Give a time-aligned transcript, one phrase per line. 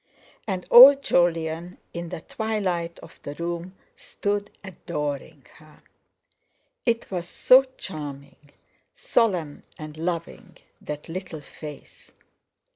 [0.47, 5.83] And old Jolyon, in the twilight of the room, stood adoring her!
[6.87, 8.49] It was so charming,
[8.95, 12.13] solemn, and loving—that little face.